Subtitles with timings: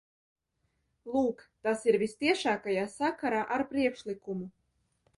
[1.15, 4.53] Lūk, tas ir vistiešākajā sakarā ar priekšlikumu.